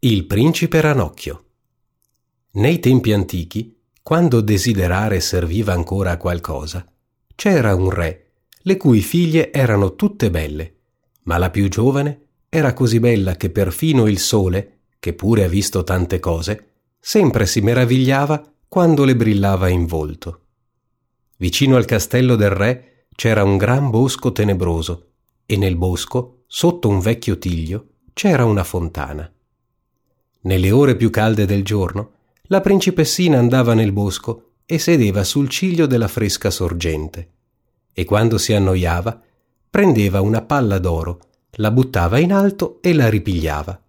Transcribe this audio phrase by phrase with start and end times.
[0.00, 1.44] Il principe Ranocchio
[2.52, 6.86] Nei tempi antichi, quando desiderare serviva ancora a qualcosa,
[7.34, 8.26] c'era un re,
[8.62, 10.76] le cui figlie erano tutte belle,
[11.22, 15.82] ma la più giovane era così bella che perfino il sole, che pure ha visto
[15.82, 20.42] tante cose, sempre si meravigliava quando le brillava in volto.
[21.38, 25.08] Vicino al castello del re c'era un gran bosco tenebroso
[25.44, 29.28] e nel bosco, sotto un vecchio tiglio, c'era una fontana.
[30.40, 35.86] Nelle ore più calde del giorno, la principessina andava nel bosco e sedeva sul ciglio
[35.86, 37.30] della fresca sorgente.
[37.92, 39.20] E quando si annoiava,
[39.68, 41.20] prendeva una palla d'oro,
[41.52, 43.82] la buttava in alto e la ripigliava.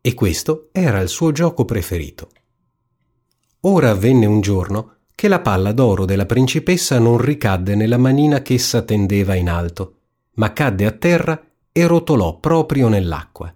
[0.00, 2.30] E questo era il suo gioco preferito.
[3.60, 8.80] Ora avvenne un giorno che la palla d'oro della principessa non ricadde nella manina ch'essa
[8.82, 9.96] tendeva in alto,
[10.36, 11.38] ma cadde a terra
[11.70, 13.54] e rotolò proprio nell'acqua.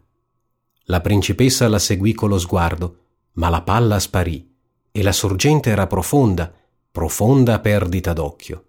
[0.88, 2.98] La principessa la seguì con lo sguardo,
[3.32, 4.52] ma la palla sparì
[4.92, 6.52] e la sorgente era profonda,
[6.90, 8.64] profonda perdita d'occhio.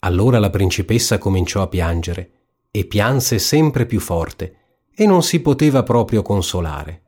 [0.00, 2.30] Allora la principessa cominciò a piangere
[2.72, 4.56] e pianse sempre più forte
[4.92, 7.02] e non si poteva proprio consolare.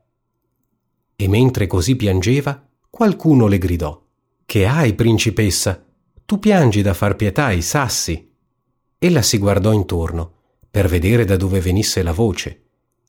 [1.17, 4.01] E mentre così piangeva, qualcuno le gridò
[4.45, 5.83] Che hai, principessa?
[6.25, 8.33] Tu piangi da far pietà ai sassi.
[8.97, 10.31] Ella si guardò intorno
[10.71, 12.64] per vedere da dove venisse la voce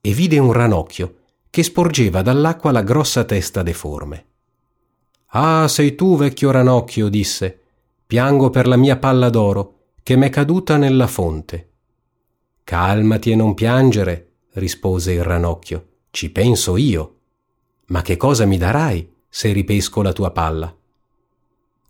[0.06, 1.14] e vide un ranocchio
[1.50, 4.26] che sporgeva dall'acqua la grossa testa deforme.
[5.30, 7.60] Ah, sei tu, vecchio ranocchio, disse.
[8.06, 11.70] Piango per la mia palla d'oro, che m'è caduta nella fonte.
[12.62, 15.88] Calmati e non piangere, rispose il ranocchio.
[16.10, 17.16] Ci penso io.
[17.86, 20.72] Ma che cosa mi darai se ripesco la tua palla?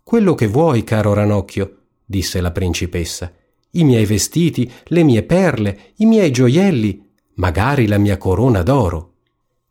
[0.01, 3.31] Quello che vuoi, caro ranocchio, disse la principessa.
[3.71, 7.06] I miei vestiti, le mie perle, i miei gioielli,
[7.37, 9.13] magari la mia corona d'oro.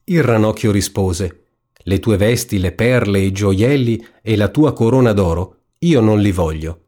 [0.05, 1.43] Il ranocchio rispose
[1.87, 6.33] Le tue vesti, le perle, i gioielli e la tua corona d'oro io non li
[6.33, 6.81] voglio.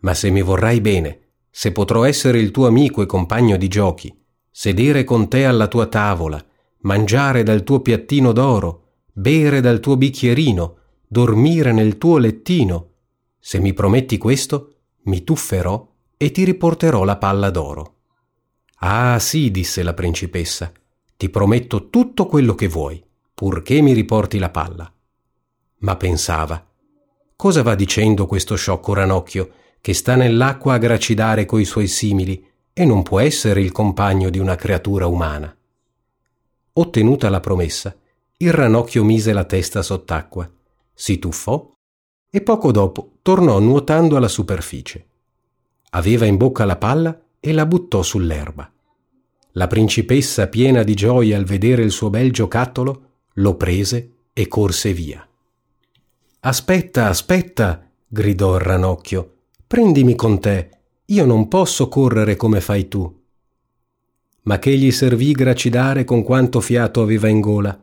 [0.00, 1.20] Ma se mi vorrai bene,
[1.50, 4.16] se potrò essere il tuo amico e compagno di giochi,
[4.50, 6.44] sedere con te alla tua tavola,
[6.80, 8.82] mangiare dal tuo piattino d'oro,
[9.12, 10.76] bere dal tuo bicchierino,
[11.08, 12.90] dormire nel tuo lettino,
[13.38, 17.94] se mi prometti questo, mi tufferò e ti riporterò la palla d'oro.
[18.86, 20.70] Ah sì, disse la principessa,
[21.16, 23.02] ti prometto tutto quello che vuoi,
[23.32, 24.92] purché mi riporti la palla.
[25.78, 26.62] Ma pensava,
[27.34, 32.84] cosa va dicendo questo sciocco ranocchio che sta nell'acqua a gracidare coi suoi simili e
[32.84, 35.56] non può essere il compagno di una creatura umana?
[36.74, 37.96] Ottenuta la promessa,
[38.36, 40.46] il ranocchio mise la testa sott'acqua,
[40.92, 41.72] si tuffò
[42.30, 45.06] e poco dopo tornò nuotando alla superficie.
[45.92, 48.72] Aveva in bocca la palla e la buttò sull'erba.
[49.56, 53.02] La principessa, piena di gioia al vedere il suo bel giocattolo,
[53.34, 55.26] lo prese e corse via.
[56.40, 59.34] Aspetta, aspetta, gridò il ranocchio,
[59.66, 60.70] prendimi con te,
[61.06, 63.22] io non posso correre come fai tu.
[64.42, 67.80] Ma che gli servì gracidare con quanto fiato aveva in gola?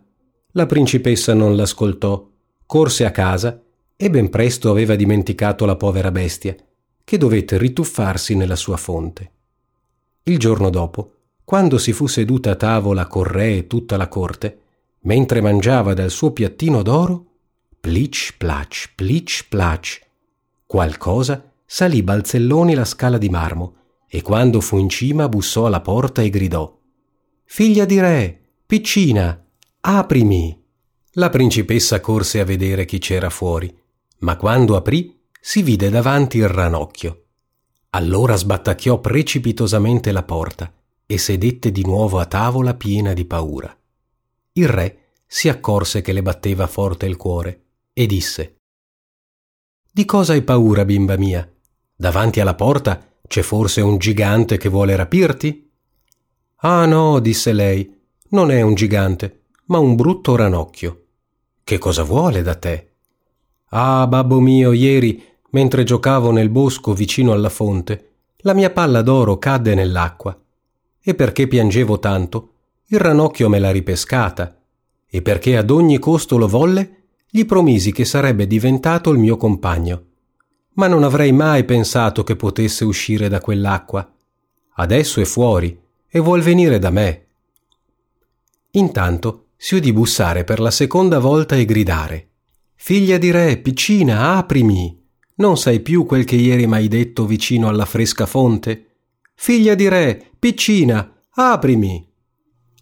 [0.52, 2.30] La principessa non l'ascoltò,
[2.66, 3.62] corse a casa
[3.96, 6.54] e ben presto aveva dimenticato la povera bestia,
[7.04, 9.32] che dovette rituffarsi nella sua fonte.
[10.24, 11.21] Il giorno dopo,
[11.52, 14.60] quando si fu seduta a tavola con re e tutta la corte,
[15.02, 17.26] mentre mangiava dal suo piattino d'oro,
[17.78, 20.00] plic plac, plic plac,
[20.66, 23.76] qualcosa salì balzelloni la scala di marmo
[24.08, 26.74] e quando fu in cima bussò alla porta e gridò
[27.44, 29.46] Figlia di re, piccina,
[29.82, 30.58] aprimi.
[31.16, 33.78] La principessa corse a vedere chi c'era fuori,
[34.20, 37.26] ma quando aprì si vide davanti il ranocchio.
[37.90, 40.74] Allora sbattacchiò precipitosamente la porta
[41.12, 43.78] e sedette di nuovo a tavola piena di paura.
[44.54, 48.60] Il re si accorse che le batteva forte il cuore e disse
[49.92, 51.46] Di cosa hai paura, bimba mia?
[51.94, 55.70] Davanti alla porta c'è forse un gigante che vuole rapirti?
[56.64, 57.94] Ah no, disse lei,
[58.30, 61.08] non è un gigante, ma un brutto ranocchio.
[61.62, 62.92] Che cosa vuole da te?
[63.72, 68.12] Ah, babbo mio, ieri, mentre giocavo nel bosco vicino alla fonte,
[68.44, 70.41] la mia palla d'oro cadde nell'acqua
[71.02, 72.54] e perché piangevo tanto,
[72.88, 74.60] il ranocchio me l'ha ripescata,
[75.08, 80.06] e perché ad ogni costo lo volle, gli promisi che sarebbe diventato il mio compagno.
[80.74, 84.10] Ma non avrei mai pensato che potesse uscire da quell'acqua.
[84.76, 85.78] Adesso è fuori
[86.08, 87.26] e vuol venire da me.
[88.72, 92.30] Intanto si udì bussare per la seconda volta e gridare.
[92.76, 95.00] Figlia di re, piccina, aprimi!
[95.36, 98.91] Non sai più quel che ieri m'hai detto vicino alla fresca fonte?
[99.44, 102.08] Figlia di re, piccina, aprimi.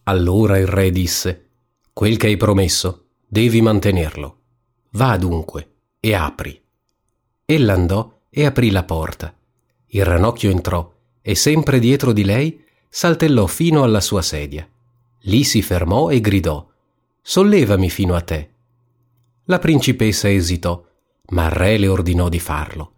[0.03, 1.51] Allora il re disse
[1.93, 4.39] Quel che hai promesso, devi mantenerlo.
[4.89, 6.61] Va dunque e apri.
[7.45, 9.33] Ella andò e aprì la porta.
[9.87, 14.67] Il ranocchio entrò e sempre dietro di lei saltellò fino alla sua sedia.
[15.19, 16.67] Lì si fermò e gridò
[17.21, 18.49] Sollevami fino a te.
[19.45, 20.85] La principessa esitò,
[21.29, 22.91] ma il re le ordinò di farlo.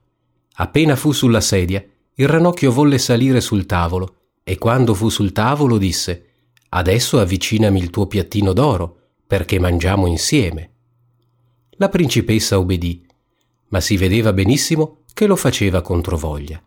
[0.54, 1.86] Appena fu sulla sedia,
[2.16, 6.25] il ranocchio volle salire sul tavolo e quando fu sul tavolo disse
[6.74, 8.98] Adesso avvicinami il tuo piattino d'oro,
[9.28, 10.69] perché mangiamo insieme.
[11.72, 13.06] La principessa obbedì,
[13.69, 16.62] ma si vedeva benissimo che lo faceva controvoglia.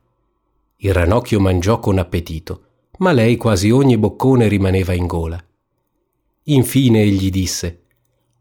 [0.76, 2.64] Il ranocchio mangiò con appetito,
[2.99, 5.43] ma lei quasi ogni boccone rimaneva in gola.
[6.44, 7.85] Infine egli disse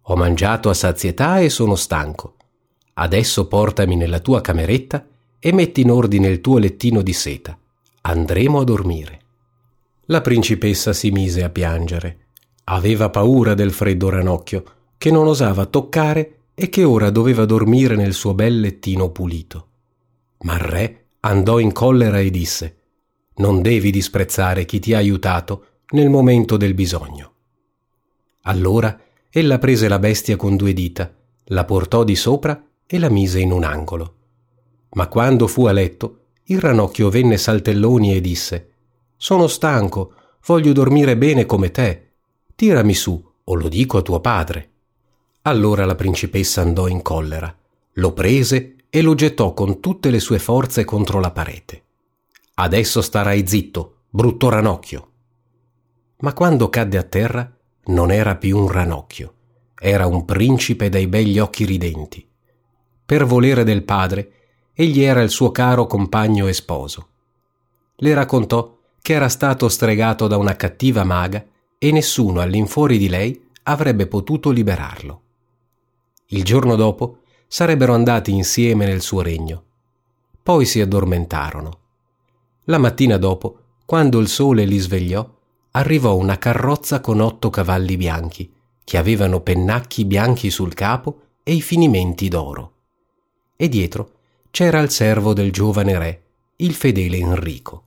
[0.03, 2.35] Ho mangiato a sazietà e sono stanco.
[2.95, 5.07] Adesso portami nella tua cameretta
[5.45, 7.59] e metti in ordine il tuo lettino di seta.
[8.03, 9.19] Andremo a dormire.
[10.05, 12.27] La principessa si mise a piangere.
[12.63, 14.63] Aveva paura del freddo ranocchio,
[14.97, 19.67] che non osava toccare e che ora doveva dormire nel suo bel lettino pulito.
[20.43, 22.77] Ma il re andò in collera e disse
[23.35, 27.31] Non devi disprezzare chi ti ha aiutato nel momento del bisogno.
[28.43, 28.97] Allora
[29.29, 31.13] ella prese la bestia con due dita,
[31.47, 34.15] la portò di sopra e la mise in un angolo.
[34.93, 38.71] Ma quando fu a letto, il ranocchio venne saltelloni e disse
[39.15, 40.13] Sono stanco,
[40.45, 42.11] voglio dormire bene come te.
[42.55, 44.69] Tirami su, o lo dico a tuo padre.
[45.43, 47.53] Allora la principessa andò in collera,
[47.93, 51.83] lo prese e lo gettò con tutte le sue forze contro la parete.
[52.55, 55.07] Adesso starai zitto, brutto ranocchio.
[56.17, 57.51] Ma quando cadde a terra,
[57.85, 59.33] non era più un ranocchio,
[59.77, 62.25] era un principe dai begli occhi ridenti.
[63.05, 64.31] Per volere del padre,
[64.73, 67.07] egli era il suo caro compagno e sposo.
[67.95, 71.45] Le raccontò che era stato stregato da una cattiva maga
[71.77, 75.21] e nessuno all'infuori di lei avrebbe potuto liberarlo.
[76.27, 79.63] Il giorno dopo sarebbero andati insieme nel suo regno.
[80.41, 81.79] Poi si addormentarono.
[82.65, 85.29] La mattina dopo, quando il sole li svegliò,
[85.71, 88.51] arrivò una carrozza con otto cavalli bianchi,
[88.83, 92.71] che avevano pennacchi bianchi sul capo e i finimenti d'oro.
[93.55, 94.11] E dietro
[94.53, 96.23] c'era il servo del giovane re,
[96.57, 97.83] il fedele Enrico.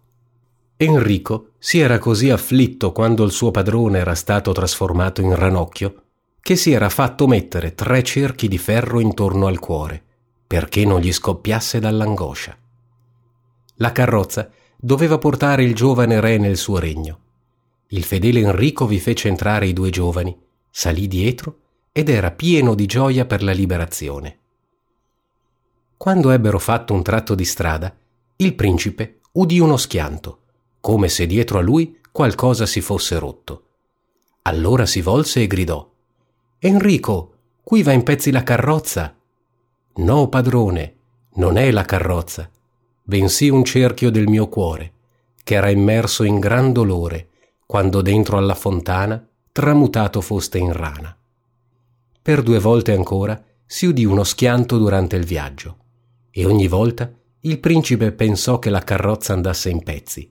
[0.76, 6.02] Enrico si era così afflitto quando il suo padrone era stato trasformato in ranocchio,
[6.40, 10.02] che si era fatto mettere tre cerchi di ferro intorno al cuore,
[10.44, 12.58] perché non gli scoppiasse dall'angoscia.
[13.76, 17.20] La carrozza doveva portare il giovane re nel suo regno
[17.90, 20.36] il fedele Enrico vi fece entrare i due giovani,
[20.70, 21.58] salì dietro
[21.92, 24.40] ed era pieno di gioia per la liberazione.
[25.96, 27.94] Quando ebbero fatto un tratto di strada,
[28.36, 30.40] il principe udì uno schianto,
[30.80, 33.62] come se dietro a lui qualcosa si fosse rotto.
[34.42, 35.90] Allora si volse e gridò
[36.58, 37.32] Enrico,
[37.62, 39.14] qui va in pezzi la carrozza.
[39.96, 40.94] No, padrone,
[41.34, 42.50] non è la carrozza,
[43.02, 44.92] bensì un cerchio del mio cuore,
[45.44, 47.28] che era immerso in gran dolore
[47.66, 51.16] quando dentro alla fontana tramutato foste in rana.
[52.22, 55.76] Per due volte ancora si udì uno schianto durante il viaggio,
[56.38, 57.10] e ogni volta
[57.40, 60.30] il principe pensò che la carrozza andasse in pezzi,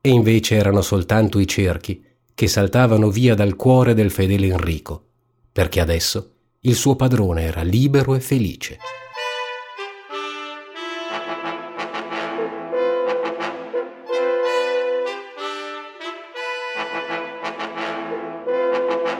[0.00, 2.02] e invece erano soltanto i cerchi
[2.34, 5.04] che saltavano via dal cuore del fedele Enrico,
[5.52, 6.32] perché adesso
[6.62, 8.78] il suo padrone era libero e felice.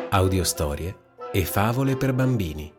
[0.09, 0.97] audiostorie
[1.31, 2.73] e favole per bambini.